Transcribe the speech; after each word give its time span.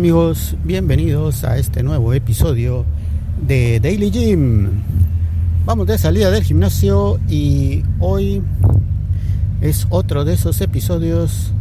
Amigos, 0.00 0.56
bienvenidos 0.64 1.44
a 1.44 1.58
este 1.58 1.82
nuevo 1.82 2.14
episodio 2.14 2.86
de 3.46 3.80
Daily 3.80 4.10
Gym. 4.10 4.70
Vamos 5.66 5.86
de 5.88 5.98
salida 5.98 6.30
del 6.30 6.42
gimnasio 6.42 7.20
y 7.28 7.82
hoy 7.98 8.42
es 9.60 9.86
otro 9.90 10.24
de 10.24 10.32
esos 10.32 10.58
episodios 10.62 11.52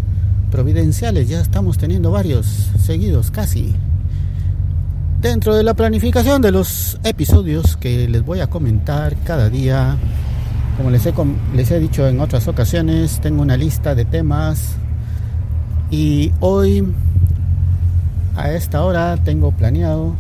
providenciales. 0.52 1.28
Ya 1.28 1.42
estamos 1.42 1.78
teniendo 1.78 2.12
varios 2.12 2.72
seguidos 2.82 3.30
casi. 3.30 3.76
Dentro 5.20 5.54
de 5.54 5.64
la 5.64 5.74
planificación 5.74 6.42
de 6.42 6.54
los 6.54 6.98
episodios 7.04 7.76
que 7.76 8.08
les 8.08 8.24
voy 8.24 8.40
a 8.40 8.48
comentar 8.48 9.18
cada 9.26 9.50
día, 9.50 9.98
como 10.78 10.92
les 10.92 11.06
he, 11.06 11.14
les 11.54 11.72
he 11.72 11.80
dicho 11.82 12.08
en 12.08 12.22
otras 12.22 12.48
ocasiones, 12.48 13.20
tengo 13.20 13.42
una 13.42 13.58
lista 13.58 13.96
de 13.96 14.06
temas 14.06 14.78
y 15.92 16.32
hoy 16.40 16.86
a 18.40 18.54
esta 18.54 18.84
hora 18.86 19.18
tengo 19.18 19.52
planeado 19.52 20.16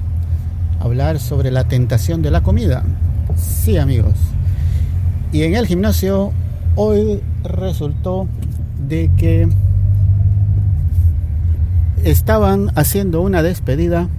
hablar 0.82 1.20
sobre 1.20 1.52
la 1.52 1.64
tentación 1.64 2.22
de 2.22 2.32
la 2.32 2.42
comida. 2.42 2.84
Sí, 3.38 3.78
amigos. 3.78 4.16
Y 5.32 5.44
en 5.44 5.56
el 5.56 5.66
gimnasio 5.66 6.34
hoy 6.76 7.22
resultó 7.44 8.28
de 8.90 9.10
que 9.16 9.48
estaban 12.04 12.72
haciendo 12.76 13.22
una 13.22 13.42
despedida 13.42 14.10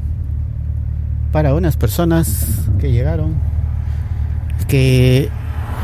para 1.31 1.55
unas 1.55 1.77
personas 1.77 2.69
que 2.79 2.93
llegaron 2.93 3.35
que 4.67 5.29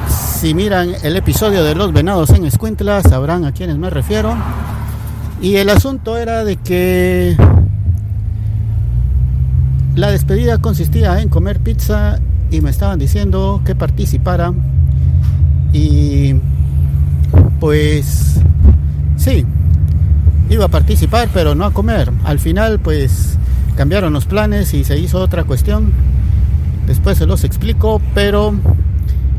si 0.09 0.55
miran 0.55 0.91
el 1.03 1.17
episodio 1.17 1.65
de 1.65 1.75
los 1.75 1.93
venados 1.93 2.31
en 2.31 2.45
Escuintla 2.45 3.03
sabrán 3.03 3.45
a 3.45 3.53
quiénes 3.53 3.77
me 3.79 3.91
refiero 3.91 4.35
y 5.41 5.57
el 5.57 5.69
asunto 5.71 6.17
era 6.17 6.45
de 6.45 6.57
que 6.57 7.37
despedida 10.27 10.59
consistía 10.59 11.23
en 11.23 11.29
comer 11.29 11.61
pizza 11.61 12.19
y 12.51 12.61
me 12.61 12.71
estaban 12.71 12.99
diciendo 12.99 13.63
que 13.65 13.77
participara. 13.77 14.53
Y 15.73 16.35
pues 17.61 18.41
sí, 19.17 19.47
iba 20.51 20.65
a 20.65 20.69
participar, 20.69 21.29
pero 21.33 21.55
no 21.55 21.65
a 21.65 21.73
comer. 21.73 22.11
Al 22.25 22.41
final 22.41 22.81
pues 22.81 23.39
cambiaron 23.77 24.13
los 24.13 24.27
planes 24.27 24.75
y 24.75 24.83
se 24.83 24.99
hizo 24.99 25.21
otra 25.21 25.45
cuestión. 25.45 25.93
Después 26.89 27.19
se 27.19 27.27
los 27.27 27.45
explico, 27.45 28.03
pero 28.13 28.53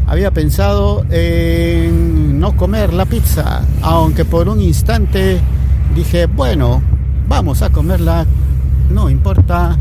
había 0.05 0.31
pensado 0.31 1.05
en 1.09 2.39
no 2.39 2.55
comer 2.55 2.94
la 2.94 3.03
pizza, 3.03 3.61
aunque 3.81 4.23
por 4.23 4.47
un 4.47 4.61
instante 4.61 5.41
dije, 5.94 6.27
bueno, 6.27 6.81
vamos 7.27 7.61
a 7.61 7.72
comerla, 7.72 8.25
no 8.89 9.09
importa 9.09 9.77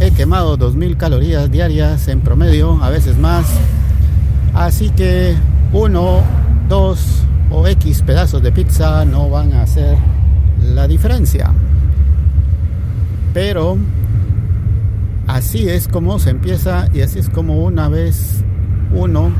He 0.00 0.12
quemado 0.12 0.56
2.000 0.56 0.96
calorías 0.96 1.50
diarias 1.50 2.06
en 2.06 2.20
promedio, 2.20 2.78
a 2.82 2.88
veces 2.88 3.18
más. 3.18 3.46
Así 4.54 4.90
que 4.90 5.34
uno, 5.72 6.22
dos 6.68 7.24
o 7.50 7.66
X 7.66 8.02
pedazos 8.02 8.40
de 8.42 8.52
pizza 8.52 9.04
no 9.04 9.28
van 9.28 9.52
a 9.54 9.62
hacer 9.62 9.98
la 10.62 10.86
diferencia. 10.86 11.50
Pero 13.34 13.76
así 15.26 15.68
es 15.68 15.88
como 15.88 16.20
se 16.20 16.30
empieza 16.30 16.88
y 16.94 17.00
así 17.00 17.18
es 17.18 17.28
como 17.28 17.64
una 17.64 17.88
vez 17.88 18.44
uno 18.94 19.32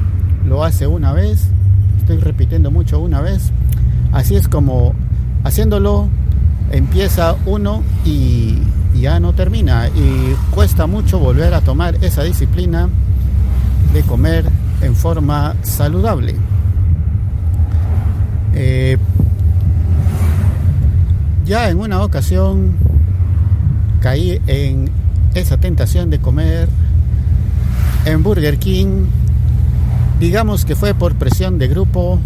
lo 0.45 0.65
hace 0.65 0.89
una 0.89 1.13
vez. 1.13 1.51
Estoy 1.99 2.19
repitiendo 2.19 2.73
mucho 2.73 2.99
una 2.99 3.21
vez. 3.21 3.53
Así 4.11 4.35
es 4.35 4.49
como 4.49 4.95
haciéndolo 5.45 6.09
empieza 6.73 7.37
uno 7.47 7.83
y 8.05 8.59
ya 9.01 9.21
no 9.21 9.33
termina 9.33 9.89
y 9.89 10.35
cuesta 10.51 10.87
mucho 10.87 11.19
volver 11.19 11.55
a 11.55 11.61
tomar 11.61 11.97
esa 12.05 12.23
disciplina 12.23 12.89
de 13.93 14.03
comer 14.03 14.45
en 14.83 14.95
forma 14.95 15.55
saludable. 15.63 16.35
Eh, 18.55 18.99
ya 21.45 21.71
en 21.71 21.79
una 21.79 22.03
ocasión 22.03 22.77
caí 24.01 24.41
en 24.47 24.91
esa 25.35 25.57
tentación 25.57 26.11
de 26.11 26.19
comer 26.19 26.69
en 28.05 28.23
Burger 28.23 28.59
King. 28.59 29.07
Digamos 30.21 30.65
que 30.65 30.75
fue 30.75 30.95
por 30.95 31.15
presión 31.15 31.59
de 31.59 31.69
grupo, 31.69 32.19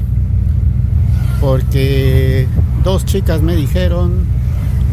porque 1.41 2.47
dos 2.83 3.04
chicas 3.04 3.43
me 3.43 3.54
dijeron 3.54 4.25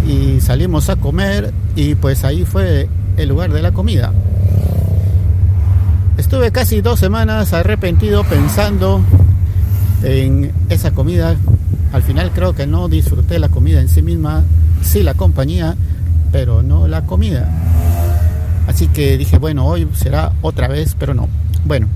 y 0.07 0.39
salimos 0.41 0.89
a 0.89 0.95
comer 0.95 1.53
y 1.75 1.95
pues 1.95 2.23
ahí 2.23 2.45
fue 2.45 2.87
el 3.17 3.29
lugar 3.29 3.51
de 3.51 3.61
la 3.61 3.71
comida. 3.71 4.11
Estuve 6.17 6.51
casi 6.51 6.81
dos 6.81 6.99
semanas 6.99 7.53
arrepentido 7.53 8.23
pensando 8.23 9.01
en 10.03 10.51
esa 10.69 10.91
comida. 10.91 11.35
Al 11.93 12.03
final 12.03 12.31
creo 12.31 12.53
que 12.53 12.67
no 12.67 12.87
disfruté 12.87 13.39
la 13.39 13.49
comida 13.49 13.81
en 13.81 13.89
sí 13.89 14.01
misma, 14.01 14.43
sí 14.81 15.01
la 15.01 15.13
compañía, 15.13 15.75
pero 16.31 16.61
no 16.61 16.87
la 16.87 17.05
comida. 17.05 17.49
Así 18.67 18.87
que 18.87 19.17
dije, 19.17 19.37
bueno, 19.37 19.65
hoy 19.65 19.87
será 19.93 20.33
otra 20.41 20.67
vez, 20.67 20.95
pero 20.99 21.13
no. 21.13 21.27
Bueno, 21.65 21.87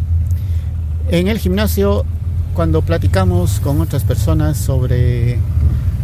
en 1.10 1.28
el 1.28 1.38
gimnasio, 1.38 2.06
cuando 2.54 2.82
platicamos 2.82 3.60
con 3.60 3.82
otras 3.82 4.04
personas 4.04 4.58
sobre 4.58 5.38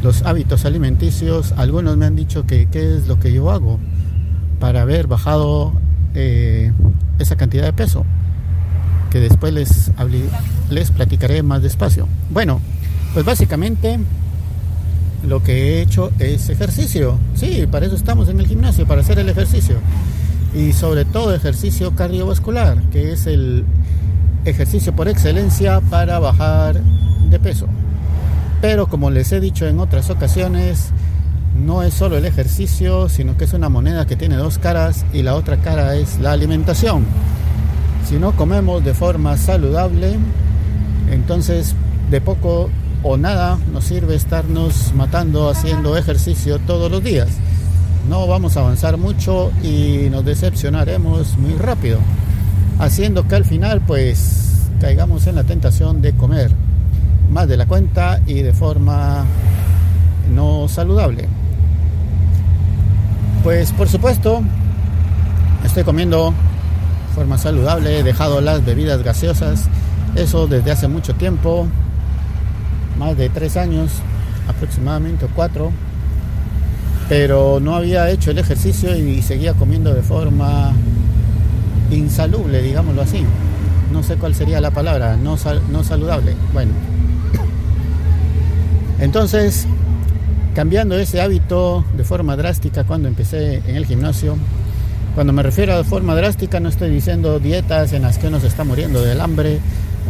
los 0.02 0.24
hábitos 0.24 0.66
alimenticios, 0.66 1.54
algunos 1.58 1.98
me 1.98 2.06
han 2.06 2.16
dicho 2.16 2.46
que 2.46 2.68
qué 2.68 2.98
es 2.98 3.08
lo 3.08 3.20
que 3.20 3.34
yo 3.34 3.52
hago 3.52 3.80
para 4.60 4.82
haber 4.82 5.08
bajado 5.08 5.74
eh, 6.16 6.72
esa 7.20 7.36
cantidad 7.36 7.64
de 7.64 7.74
peso, 7.74 8.06
que 9.10 9.20
después 9.20 9.54
les, 9.54 9.92
les 10.70 10.92
platicaré 10.92 11.44
más 11.44 11.62
despacio. 11.62 12.08
Bueno, 12.30 12.62
pues 13.14 13.26
básicamente 13.26 14.00
lo 15.28 15.44
que 15.44 15.52
he 15.52 15.82
hecho 15.82 16.12
es 16.20 16.50
ejercicio. 16.50 17.18
Sí, 17.36 17.68
para 17.70 17.86
eso 17.86 17.96
estamos 17.96 18.30
en 18.30 18.40
el 18.40 18.48
gimnasio, 18.48 18.88
para 18.88 19.02
hacer 19.02 19.20
el 19.20 19.30
ejercicio. 19.30 19.76
Y 20.56 20.74
sobre 20.74 21.06
todo 21.06 21.34
ejercicio 21.34 21.96
cardiovascular, 21.96 22.82
que 22.90 23.12
es 23.12 23.28
el 23.28 23.66
ejercicio 24.46 24.96
por 24.96 25.08
excelencia 25.08 25.82
para 25.82 26.20
bajar 26.20 26.82
de 27.30 27.40
peso. 27.40 27.68
Pero 28.62 28.88
como 28.88 29.10
les 29.10 29.32
he 29.32 29.40
dicho 29.40 29.68
en 29.68 29.80
otras 29.80 30.10
ocasiones, 30.10 30.92
no 31.56 31.84
es 31.84 31.94
solo 31.94 32.18
el 32.18 32.26
ejercicio, 32.26 33.08
sino 33.08 33.38
que 33.38 33.46
es 33.46 33.54
una 33.54 33.70
moneda 33.70 34.06
que 34.06 34.16
tiene 34.16 34.36
dos 34.36 34.58
caras 34.58 35.06
y 35.14 35.24
la 35.24 35.36
otra 35.36 35.58
cara 35.58 35.96
es 35.96 36.20
la 36.20 36.34
alimentación. 36.34 37.06
Si 38.08 38.18
no 38.18 38.34
comemos 38.34 38.84
de 38.84 38.94
forma 38.94 39.38
saludable, 39.38 40.18
entonces 41.12 41.76
de 42.10 42.22
poco 42.22 42.70
o 43.02 43.18
nada 43.18 43.58
nos 43.72 43.86
sirve 43.86 44.16
estarnos 44.16 44.94
matando 44.94 45.50
haciendo 45.50 45.96
ejercicio 45.96 46.60
todos 46.60 46.92
los 46.92 47.04
días. 47.04 47.30
No 48.10 48.28
vamos 48.28 48.58
a 48.58 48.62
avanzar 48.62 48.98
mucho 48.98 49.52
y 49.64 50.10
nos 50.10 50.26
decepcionaremos 50.26 51.38
muy 51.38 51.54
rápido, 51.54 52.00
haciendo 52.80 53.28
que 53.28 53.36
al 53.36 53.46
final 53.46 53.82
pues 53.86 54.68
caigamos 54.82 55.28
en 55.28 55.36
la 55.36 55.44
tentación 55.44 56.02
de 56.02 56.14
comer 56.14 56.52
más 57.32 57.48
de 57.48 57.58
la 57.58 57.66
cuenta 57.66 58.20
y 58.26 58.42
de 58.42 58.54
forma 58.54 59.26
no 60.34 60.68
saludable. 60.68 61.28
Pues 63.44 63.72
por 63.72 63.88
supuesto, 63.88 64.42
estoy 65.64 65.84
comiendo 65.84 66.34
de 67.10 67.16
forma 67.16 67.38
saludable, 67.38 68.00
he 68.00 68.04
dejado 68.04 68.42
las 68.42 68.66
bebidas 68.66 69.04
gaseosas, 69.04 69.66
eso 70.16 70.48
desde 70.48 70.72
hace 70.72 70.88
mucho 70.88 71.16
tiempo, 71.16 71.68
más 72.98 73.18
de 73.18 73.30
tres 73.30 73.58
años 73.58 73.92
aproximadamente 74.48 75.26
o 75.26 75.30
cuatro, 75.30 75.72
pero 77.08 77.60
no 77.60 77.76
había 77.76 78.10
hecho 78.10 78.32
el 78.32 78.40
ejercicio 78.40 78.96
y 78.96 79.22
seguía 79.22 79.54
comiendo 79.54 79.94
de 79.94 80.02
forma 80.02 80.74
insalubre, 81.92 82.62
digámoslo 82.62 83.02
así. 83.02 83.26
No 83.92 84.04
sé 84.04 84.16
cuál 84.16 84.36
sería 84.36 84.62
la 84.62 84.70
palabra, 84.72 85.16
no, 85.16 85.36
no 85.72 85.84
saludable. 85.84 86.36
Bueno, 86.54 86.72
entonces, 89.00 89.68
cambiando 90.56 90.98
ese 90.98 91.22
hábito 91.22 91.86
de 91.96 92.04
forma 92.04 92.36
drástica 92.36 92.84
cuando 92.84 93.08
empecé 93.08 93.62
en 93.68 93.76
el 93.76 93.86
gimnasio, 93.86 94.38
cuando 95.16 95.34
me 95.34 95.44
refiero 95.44 95.76
a 95.76 95.84
forma 95.84 96.16
drástica 96.16 96.60
no 96.60 96.70
estoy 96.70 96.90
diciendo 96.90 97.40
dietas 97.40 97.94
en 97.94 98.04
las 98.04 98.18
que 98.18 98.28
uno 98.28 98.40
se 98.40 98.48
está 98.48 98.64
muriendo 98.64 99.02
del 99.02 99.22
hambre 99.22 99.60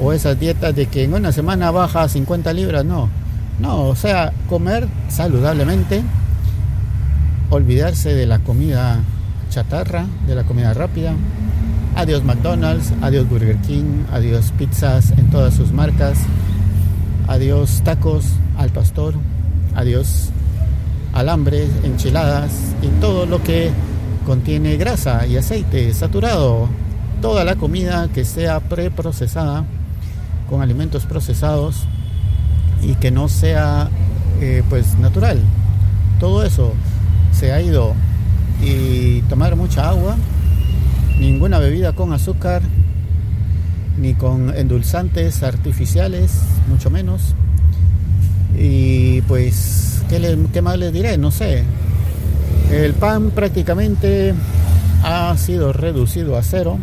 o 0.02 0.14
esas 0.14 0.40
dietas 0.40 0.76
de 0.76 0.88
que 0.88 1.04
en 1.04 1.14
una 1.14 1.32
semana 1.32 1.72
baja 1.72 2.08
50 2.08 2.54
libras, 2.54 2.86
no. 2.86 3.10
No, 3.60 3.88
o 3.88 3.96
sea, 3.96 4.32
comer 4.48 4.88
saludablemente, 5.10 6.02
olvidarse 7.50 8.14
de 8.14 8.26
la 8.26 8.40
comida 8.40 9.00
chatarra, 9.50 10.06
de 10.28 10.36
la 10.36 10.44
comida 10.44 10.74
rápida. 10.74 11.14
Adiós 11.96 12.24
McDonald's, 12.24 12.94
adiós 13.02 13.28
Burger 13.28 13.58
King, 13.58 14.06
adiós 14.14 14.54
pizzas 14.58 15.12
en 15.18 15.30
todas 15.30 15.54
sus 15.54 15.74
marcas, 15.74 16.18
adiós 17.30 17.82
tacos 17.84 18.26
al 18.58 18.72
pastor, 18.72 19.14
adiós 19.76 20.30
alambres, 21.14 21.70
enchiladas 21.84 22.52
y 22.82 22.88
todo 23.00 23.28
lo 23.28 23.42
que 23.44 23.72
contiene 24.26 24.78
grasa 24.78 25.28
y 25.28 25.38
aceite 25.38 25.94
saturado. 25.94 26.68
Toda 27.22 27.46
la 27.46 27.56
comida 27.56 28.10
que 28.14 28.26
sea 28.26 28.60
preprocesada 28.62 29.66
con 30.50 30.62
alimentos 30.62 31.06
procesados 31.06 31.86
y 32.82 32.96
que 32.96 33.12
no 33.12 33.30
sea 33.30 33.90
eh, 34.42 34.64
pues 34.68 34.98
natural. 34.98 35.40
Todo 36.20 36.44
eso 36.44 36.74
se 37.32 37.52
ha 37.52 37.62
ido 37.62 37.94
y 38.62 39.22
tomar 39.24 39.56
mucha 39.56 39.90
agua, 39.90 40.16
ninguna 41.20 41.60
bebida 41.60 41.94
con 41.94 42.12
azúcar, 42.12 42.64
ni 44.00 44.14
con 44.14 44.56
endulzantes 44.56 45.44
artificiales, 45.44 46.32
mucho 46.68 46.90
menos. 46.90 47.36
Y 48.58 49.22
pues, 49.24 50.02
¿qué, 50.10 50.38
¿qué, 50.54 50.62
más 50.62 50.78
les 50.78 50.94
diré? 50.94 51.18
No 51.18 51.32
sé. 51.32 51.64
El 52.72 52.94
pan 52.94 53.32
prácticamente 53.32 54.34
ha 55.04 55.36
sido 55.38 55.74
reducido 55.74 56.38
a 56.38 56.44
cero, 56.44 56.78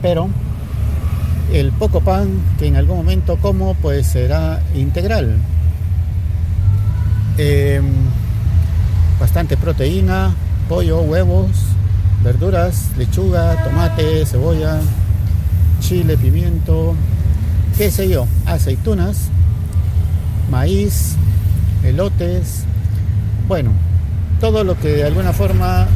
pero 0.00 0.28
el 1.52 1.72
poco 1.72 2.00
pan 2.00 2.28
que 2.58 2.66
en 2.66 2.76
algún 2.76 2.96
momento 2.96 3.36
como 3.36 3.74
pues 3.74 4.06
será 4.06 4.62
integral. 4.74 5.36
Em, 7.36 7.84
bastante 9.18 9.56
proteína, 9.56 10.34
pollo, 10.68 11.00
huevos, 11.00 11.48
verduras, 12.24 12.90
lechuga, 12.96 13.62
tomate, 13.64 14.24
cebolla, 14.24 14.80
chile, 15.80 16.16
pimiento, 16.16 16.94
qué 17.76 17.90
sé 17.90 18.08
yo, 18.08 18.26
aceitunas, 18.46 19.28
maíz, 20.50 21.16
elotes, 21.84 22.64
bueno, 23.46 23.72
todo 24.40 24.64
lo 24.64 24.78
que 24.80 24.88
de 24.88 25.04
alguna 25.04 25.34
forma 25.34 25.86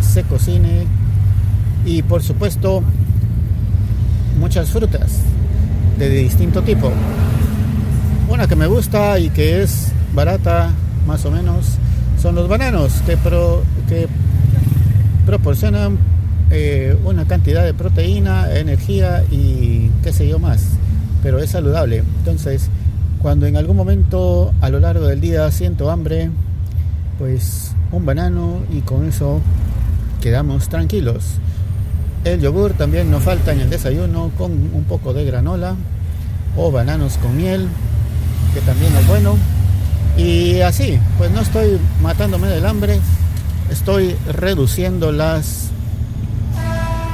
se 0.00 0.22
cocine 0.22 0.86
y 1.84 2.02
por 2.02 2.22
supuesto 2.22 2.82
muchas 4.38 4.70
frutas 4.70 5.20
de 5.98 6.08
distinto 6.08 6.62
tipo. 6.62 6.90
Una 8.30 8.48
que 8.48 8.56
me 8.56 8.66
gusta 8.66 9.18
y 9.18 9.28
que 9.28 9.62
es 9.62 9.92
barata 10.14 10.70
más 11.06 11.26
o 11.26 11.30
menos 11.30 11.76
son 12.20 12.34
los 12.34 12.48
bananos 12.48 13.02
que, 13.04 13.16
eh, 16.50 16.96
una 17.04 17.26
cantidad 17.26 17.62
de 17.64 17.74
proteína, 17.74 18.50
energía 18.56 19.22
y 19.30 19.90
qué 20.02 20.10
sé 20.10 20.26
yo 20.26 20.38
más, 20.38 20.62
pero 21.22 21.38
es 21.38 21.50
saludable. 21.50 21.98
Entonces, 21.98 22.70
cuando 23.20 23.46
en 23.46 23.58
algún 23.58 23.76
momento 23.76 24.54
a 24.62 24.70
lo 24.70 24.80
largo 24.80 25.06
del 25.06 25.20
día 25.20 25.50
siento 25.50 25.90
hambre, 25.90 26.30
pues 27.18 27.72
un 27.92 28.06
banano 28.06 28.62
y 28.72 28.80
con 28.80 29.06
eso 29.06 29.40
quedamos 30.22 30.70
tranquilos. 30.70 31.24
El 32.24 32.40
yogur 32.40 32.72
también 32.72 33.10
no 33.10 33.20
falta 33.20 33.52
en 33.52 33.60
el 33.60 33.68
desayuno 33.68 34.30
con 34.38 34.52
un 34.52 34.84
poco 34.88 35.12
de 35.12 35.26
granola 35.26 35.74
o 36.56 36.70
bananos 36.72 37.18
con 37.18 37.36
miel, 37.36 37.68
que 38.54 38.60
también 38.62 38.94
es 38.96 39.06
bueno. 39.06 39.36
Y 40.16 40.60
así, 40.60 40.98
pues 41.18 41.30
no 41.30 41.40
estoy 41.40 41.78
matándome 42.02 42.48
del 42.48 42.64
hambre, 42.64 42.98
estoy 43.70 44.16
reduciendo 44.26 45.12
las, 45.12 45.68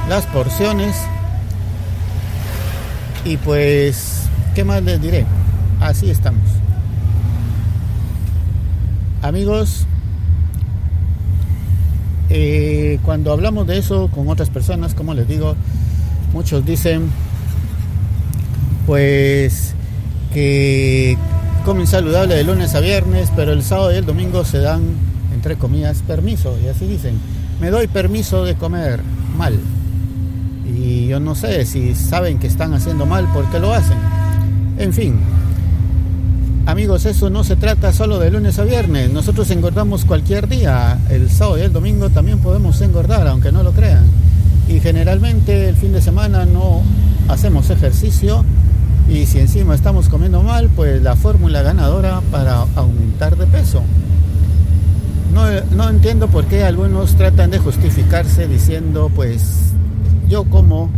las 0.09 0.25
porciones. 0.27 0.95
Y 3.25 3.37
pues, 3.37 4.23
¿qué 4.55 4.63
más 4.63 4.83
les 4.83 5.01
diré? 5.01 5.25
Así 5.79 6.09
estamos. 6.09 6.43
Amigos, 9.21 9.85
eh, 12.29 12.99
cuando 13.03 13.31
hablamos 13.31 13.67
de 13.67 13.77
eso 13.77 14.09
con 14.13 14.27
otras 14.27 14.49
personas, 14.49 14.93
como 14.93 15.13
les 15.13 15.27
digo, 15.27 15.55
muchos 16.33 16.65
dicen 16.65 17.09
pues 18.85 19.73
que 20.33 21.17
comen 21.65 21.87
saludable 21.87 22.35
de 22.35 22.43
lunes 22.43 22.73
a 22.75 22.79
viernes, 22.79 23.29
pero 23.35 23.51
el 23.51 23.63
sábado 23.63 23.91
y 23.91 23.97
el 23.97 24.05
domingo 24.05 24.45
se 24.45 24.59
dan, 24.59 24.81
entre 25.47 25.61
comillas, 25.61 26.03
permiso. 26.05 26.57
Y 26.61 26.67
así 26.67 26.85
dicen, 26.85 27.17
me 27.61 27.69
doy 27.69 27.87
permiso 27.87 28.43
de 28.43 28.55
comer 28.55 28.99
mal. 29.37 29.57
Y 30.65 31.07
yo 31.07 31.21
no 31.21 31.35
sé 31.35 31.65
si 31.65 31.95
saben 31.95 32.37
que 32.37 32.47
están 32.47 32.73
haciendo 32.73 33.05
mal, 33.05 33.29
porque 33.33 33.57
lo 33.57 33.73
hacen? 33.73 33.97
En 34.77 34.91
fin, 34.91 35.15
Amigos, 36.65 37.05
eso 37.05 37.29
no 37.29 37.45
se 37.45 37.55
trata 37.55 37.93
solo 37.93 38.19
de 38.19 38.29
lunes 38.29 38.59
a 38.59 38.65
viernes. 38.65 39.09
Nosotros 39.09 39.49
engordamos 39.51 40.03
cualquier 40.03 40.49
día. 40.49 40.99
El 41.09 41.29
sábado 41.29 41.59
y 41.59 41.61
el 41.61 41.71
domingo 41.71 42.09
también 42.09 42.39
podemos 42.39 42.81
engordar, 42.81 43.25
aunque 43.25 43.53
no 43.53 43.63
lo 43.63 43.71
crean. 43.71 44.03
Y 44.67 44.81
generalmente 44.81 45.69
el 45.69 45.77
fin 45.77 45.93
de 45.93 46.01
semana 46.01 46.45
no 46.45 46.81
hacemos 47.29 47.69
ejercicio. 47.69 48.43
Y 49.09 49.27
si 49.27 49.39
encima 49.39 49.75
estamos 49.75 50.09
comiendo 50.09 50.43
mal, 50.43 50.67
pues 50.75 51.01
la 51.01 51.15
fórmula 51.15 51.61
ganadora 51.61 52.19
para 52.31 52.65
aumentar 52.75 53.37
de 53.37 53.47
peso. 53.47 53.81
No, 55.33 55.45
no 55.75 55.89
entiendo 55.89 56.27
por 56.27 56.45
qué 56.45 56.63
algunos 56.63 57.15
tratan 57.15 57.51
de 57.51 57.59
justificarse 57.59 58.47
diciendo, 58.47 59.11
pues 59.13 59.71
yo 60.27 60.43
como 60.45 60.89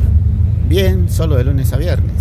bien 0.68 1.10
solo 1.10 1.36
de 1.36 1.44
lunes 1.44 1.74
a 1.74 1.78
viernes. 1.78 2.14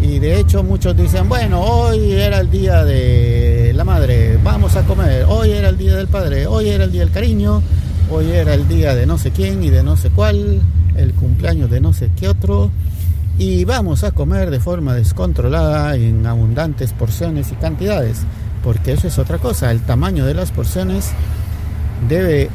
Y 0.00 0.20
de 0.20 0.38
hecho 0.38 0.62
muchos 0.62 0.96
dicen, 0.96 1.28
bueno, 1.28 1.60
hoy 1.60 2.12
era 2.12 2.38
el 2.38 2.50
día 2.50 2.84
de 2.84 3.72
la 3.74 3.84
madre, 3.84 4.38
vamos 4.42 4.76
a 4.76 4.84
comer, 4.84 5.24
hoy 5.28 5.50
era 5.50 5.68
el 5.68 5.76
día 5.76 5.96
del 5.96 6.06
padre, 6.06 6.46
hoy 6.46 6.68
era 6.68 6.84
el 6.84 6.92
día 6.92 7.00
del 7.00 7.10
cariño, 7.10 7.62
hoy 8.10 8.30
era 8.30 8.54
el 8.54 8.68
día 8.68 8.94
de 8.94 9.06
no 9.06 9.18
sé 9.18 9.32
quién 9.32 9.62
y 9.62 9.70
de 9.70 9.82
no 9.82 9.96
sé 9.96 10.10
cuál, 10.10 10.60
el 10.96 11.12
cumpleaños 11.14 11.68
de 11.68 11.80
no 11.80 11.92
sé 11.92 12.10
qué 12.16 12.28
otro, 12.28 12.70
y 13.38 13.64
vamos 13.64 14.04
a 14.04 14.12
comer 14.12 14.50
de 14.50 14.60
forma 14.60 14.94
descontrolada 14.94 15.96
en 15.96 16.24
abundantes 16.26 16.92
porciones 16.92 17.50
y 17.50 17.56
cantidades, 17.56 18.18
porque 18.62 18.92
eso 18.92 19.08
es 19.08 19.18
otra 19.18 19.38
cosa, 19.38 19.70
el 19.70 19.80
tamaño 19.80 20.24
de 20.26 20.34
las 20.34 20.50
porciones 20.50 21.10
debe 22.08 22.50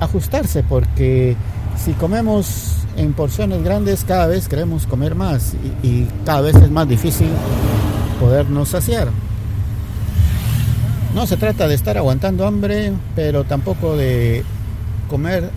ajustarse, 0.00 0.62
porque 0.62 1.36
si 1.76 1.92
comemos 1.92 2.78
en 2.96 3.12
porciones 3.12 3.62
grandes 3.62 4.04
cada 4.04 4.26
vez 4.26 4.48
queremos 4.48 4.86
comer 4.86 5.14
más 5.14 5.54
y, 5.82 6.06
cada 6.24 6.40
vez 6.40 6.56
es 6.56 6.70
más 6.70 6.88
difícil 6.88 7.28
podernos 8.20 8.70
saciar. 8.70 9.08
No 11.14 11.26
se 11.26 11.36
trata 11.36 11.68
de 11.68 11.74
estar 11.74 11.96
aguantando 11.96 12.46
hambre, 12.46 12.92
pero 13.14 13.44
tampoco 13.44 13.96
de 13.96 14.44
comer 15.08 15.50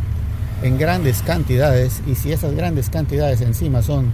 en 0.63 0.77
grandes 0.77 1.21
cantidades 1.23 2.01
y 2.07 2.15
si 2.15 2.31
esas 2.31 2.53
grandes 2.55 2.89
cantidades 2.89 3.41
encima 3.41 3.81
son 3.81 4.11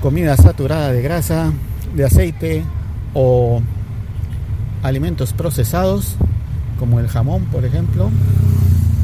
comida 0.00 0.36
saturada 0.36 0.92
de 0.92 1.02
grasa, 1.02 1.52
de 1.94 2.04
aceite 2.04 2.64
o 3.12 3.60
alimentos 4.84 5.32
procesados 5.32 6.14
como 6.78 7.00
el 7.00 7.08
jamón 7.08 7.46
por 7.46 7.64
ejemplo, 7.64 8.10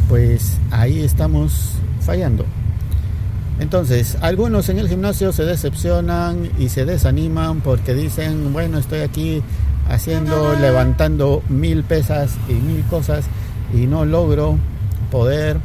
pues 0.08 0.58
ahí 0.70 1.00
estamos 1.00 1.72
fallando. 2.00 2.44
Entonces, 3.58 4.16
algunos 4.20 4.68
en 4.68 4.78
el 4.78 4.88
gimnasio 4.88 5.32
se 5.32 5.44
decepcionan 5.44 6.50
y 6.58 6.68
se 6.68 6.84
desaniman 6.84 7.60
porque 7.60 7.94
dicen, 7.94 8.52
bueno, 8.52 8.78
estoy 8.78 9.00
aquí 9.00 9.42
haciendo, 9.88 10.54
levantando 10.58 11.42
mil 11.48 11.84
pesas 11.84 12.36
y 12.48 12.54
mil 12.54 12.84
cosas 12.84 13.26
y 13.74 13.86
no 13.86 14.04
logro 14.04 14.56
poder 15.10 15.58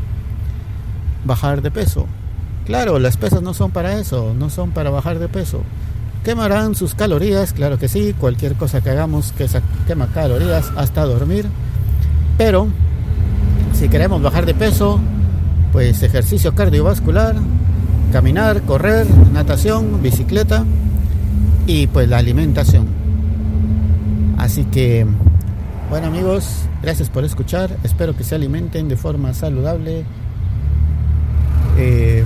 bajar 1.23 1.61
de 1.61 1.71
peso. 1.71 2.05
Claro, 2.65 2.99
las 2.99 3.17
pesas 3.17 3.41
no 3.41 3.53
son 3.53 3.71
para 3.71 3.97
eso, 3.99 4.33
no 4.37 4.49
son 4.49 4.71
para 4.71 4.89
bajar 4.89 5.19
de 5.19 5.27
peso. 5.27 5.61
¿Quemarán 6.25 6.73
sus 6.73 6.95
calorías? 6.95 7.53
Claro 7.53 7.77
que 7.77 7.87
sí, 7.87 8.15
cualquier 8.17 8.55
cosa 8.55 8.81
que 8.81 8.89
hagamos 8.89 9.31
que 9.31 9.45
quema 9.85 10.07
calorías 10.07 10.71
hasta 10.75 11.05
dormir. 11.05 11.45
Pero 12.35 12.67
si 13.73 13.89
queremos 13.89 14.23
bajar 14.23 14.47
de 14.47 14.55
peso, 14.55 14.99
pues 15.71 16.01
ejercicio 16.01 16.55
cardiovascular, 16.55 17.35
caminar, 18.11 18.63
correr, 18.63 19.05
natación, 19.33 20.01
bicicleta 20.01 20.65
y 21.67 21.85
pues 21.85 22.09
la 22.09 22.17
alimentación. 22.17 22.87
Así 24.39 24.63
que, 24.65 25.05
bueno 25.91 26.07
amigos, 26.07 26.61
gracias 26.81 27.07
por 27.07 27.23
escuchar. 27.23 27.77
Espero 27.83 28.17
que 28.17 28.23
se 28.23 28.33
alimenten 28.33 28.87
de 28.87 28.97
forma 28.97 29.31
saludable. 29.35 30.03
Eh, 31.77 32.23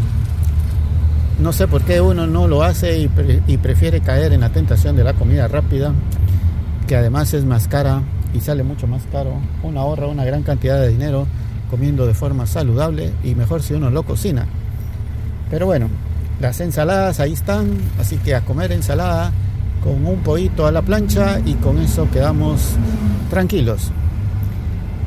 no 1.39 1.53
sé 1.53 1.67
por 1.67 1.83
qué 1.83 2.01
uno 2.01 2.27
no 2.27 2.47
lo 2.47 2.63
hace 2.63 2.99
y, 2.99 3.57
prefiere 3.57 4.01
caer 4.01 4.33
en 4.33 4.41
la 4.41 4.49
tentación 4.49 4.95
de 4.95 5.03
la 5.03 5.13
comida 5.13 5.47
rápida, 5.47 5.93
que 6.87 6.95
además 6.95 7.33
es 7.33 7.45
más 7.45 7.67
cara 7.67 8.01
y 8.33 8.41
sale 8.41 8.63
mucho 8.63 8.87
más 8.87 9.03
caro. 9.11 9.33
Uno 9.63 9.79
ahorra 9.79 10.07
una 10.07 10.25
gran 10.25 10.43
cantidad 10.43 10.79
de 10.79 10.89
dinero 10.89 11.27
comiendo 11.69 12.05
de 12.05 12.13
forma 12.13 12.45
saludable 12.45 13.13
y 13.23 13.35
mejor 13.35 13.61
si 13.61 13.73
uno 13.73 13.89
lo 13.89 14.03
cocina. 14.03 14.45
Pero 15.49 15.65
bueno, 15.65 15.87
las 16.41 16.59
ensaladas 16.59 17.19
ahí 17.19 17.33
están, 17.33 17.69
así 17.99 18.17
que 18.17 18.35
a 18.35 18.41
comer 18.41 18.71
ensalada 18.71 19.31
con 19.83 20.05
un 20.05 20.19
poquito 20.19 20.67
a 20.67 20.71
la 20.71 20.81
plancha 20.81 21.39
y 21.45 21.53
con 21.55 21.77
eso 21.77 22.07
quedamos 22.11 22.71
tranquilos. 23.29 23.91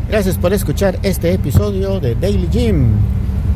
Gracias 0.09 0.39
por 0.39 0.53
escuchar 0.53 0.99
este 1.03 1.33
episodio 1.35 2.01
de 2.01 2.15
Daily 2.15 2.49
Gym. 2.51 3.22